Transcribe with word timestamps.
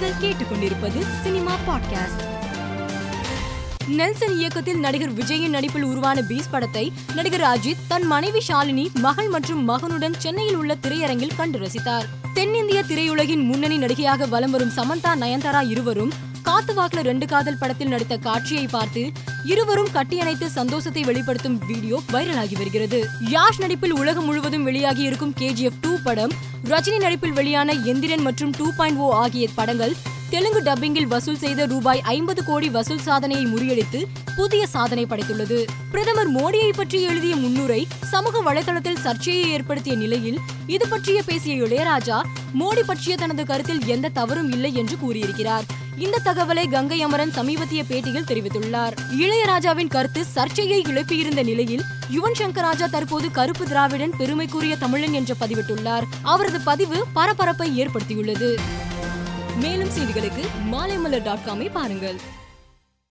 நீங்கள் 0.00 0.20
கேட்டுக்கொண்டிருப்பது 0.20 1.04
cinema 1.22 1.52
podcast. 1.68 2.22
Nelson 3.86 4.36
இயக்கத்தில் 4.36 4.78
நடிகர் 4.78 5.14
விஜயின் 5.14 5.48
நடிப்பில் 5.48 5.82
உருவான 5.82 6.22
பீஸ் 6.22 6.50
படத்தை 6.50 6.92
நடிகர் 7.14 7.40
அஜித் 7.40 7.76
தன் 7.88 8.02
மனைவி 8.02 8.42
ஷாலினி 8.48 8.92
மகள் 8.92 9.28
மற்றும் 9.28 9.68
மகனுடன் 9.68 10.14
சென்னையில் 10.18 10.54
உள்ள 10.54 10.76
திரையரங்கில் 10.82 11.36
கண்டு 11.36 11.58
ரசித்தார். 11.58 12.04
தென்னிந்திய 12.34 12.84
திரையுலகின் 12.88 13.44
முன்னணி 13.44 13.78
நடிகையாக 13.78 14.26
வலம் 14.26 14.50
வரும் 14.50 14.72
சமந்தா 14.76 15.14
நயன்தாரா 15.20 15.70
இருவரும் 15.70 16.12
காத்து 16.48 16.72
வாக்குல 16.74 17.00
ரெண்டு 17.08 17.26
காதல் 17.26 17.58
படத்தில் 17.60 17.90
நடித்த 17.92 18.14
காட்சியை 18.26 18.66
பார்த்து 18.74 19.02
இருவரும் 19.52 19.90
கட்டியணைத்து 19.96 20.46
சந்தோஷத்தை 20.56 21.02
வெளிப்படுத்தும் 21.08 21.56
வீடியோ 21.70 21.96
வைரலாகி 22.14 22.56
வருகிறது. 22.60 22.98
யாஷ் 23.34 23.60
நடிப்பில் 23.62 23.94
உலகம் 24.00 24.26
முழுவதும் 24.28 24.66
வெளியாகி 24.68 25.02
இருக்கும் 25.08 25.32
கேஜிஎஃப் 25.40 25.80
டூ 25.80 25.92
படம் 26.04 26.34
ரஜினி 26.72 26.98
நடிப்பில் 27.04 27.34
வெளியான 27.38 27.72
எந்திரன் 27.92 28.24
மற்றும் 28.26 28.52
டூ 28.58 28.66
பாயிண்ட் 28.76 29.00
ஓ 29.06 29.08
ஆகிய 29.22 29.46
படங்கள் 29.54 29.94
தெலுங்கு 30.30 30.60
டப்பிங்கில் 30.68 31.10
வசூல் 31.12 31.40
செய்த 31.42 31.66
ரூபாய் 31.72 32.00
ஐம்பது 32.14 32.40
கோடி 32.44 32.68
வசூல் 32.76 33.02
சாதனையை 33.08 33.44
முறியடித்து 33.46 34.00
புதிய 34.36 34.62
சாதனை 34.66 35.04
படைத்துள்ளது. 35.10 35.58
பிரதமர் 35.92 36.30
மோடியை 36.36 36.70
பற்றி 36.76 36.98
எழுதிய 37.10 37.36
முன்னுரை 37.36 37.80
சமூக 38.12 38.42
வலைதளத்தில் 38.48 39.02
சர்ச்சையை 39.06 39.46
ஏற்படுத்திய 39.56 39.96
நிலையில் 39.96 40.38
இது 40.66 40.86
பற்றிய 40.88 41.20
பேசிய 41.22 41.54
இளையராஜா 41.64 42.20
மோடி 42.60 42.84
பற்றிய 42.90 43.16
தனது 43.16 43.44
கருத்தில் 43.52 43.84
எந்த 43.96 44.14
தவறும் 44.20 44.52
இல்லை 44.56 44.72
என்று 44.82 44.98
கூறியிருக்கிறார். 45.04 45.66
இந்த 45.98 46.20
தகவலை 46.24 46.70
கங்கை 46.70 47.02
அமரன் 47.02 47.32
சமீபத்திய 47.32 47.82
பேட்டியில் 47.88 48.26
தெரிவித்துள்ளார். 48.26 48.94
இளையராஜாவின் 49.18 49.88
கருத்து 49.88 50.24
சர்ச்சையை 50.24 50.84
எழுப்பியிருந்த 50.88 51.42
நிலையில் 51.42 51.82
யுவன் 52.10 52.36
சங்கர் 52.38 52.60
ராஜா 52.60 52.86
தற்போது 52.86 53.30
கருப்பு 53.30 53.64
திராவிடன் 53.64 54.12
பெருமைக்குரிய 54.18 54.76
தமிழன் 54.76 55.12
என்று 55.12 55.34
பதிவிட்டுள்ளார். 55.40 56.02
அவரது 56.22 56.60
பதிவு 56.60 57.04
பரபரப்பை 57.12 57.86
ஏற்படுத்தியுள்ளது. 57.86 58.56
மேலும் 59.56 59.88
செய்திகளுக்கு 59.88 60.44
மாலைமலர் 60.72 61.22
டாட் 61.22 61.44
காமை 61.46 61.70
பாருங்கள். 61.70 62.20